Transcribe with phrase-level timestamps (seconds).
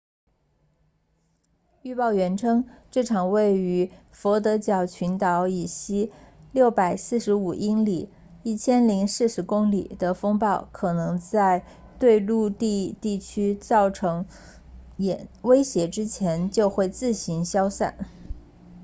[1.83, 6.11] 预报员称这场位于佛得角群岛以西
[6.55, 8.09] 645英里
[8.43, 11.63] 1040公里的风暴可能在
[11.99, 14.25] 对陆地地区造成
[15.43, 17.95] 威胁之前就会自行消散